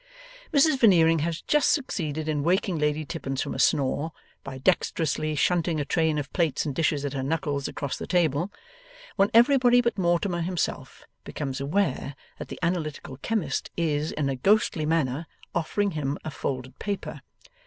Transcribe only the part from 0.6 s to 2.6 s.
Veneering has just succeeded in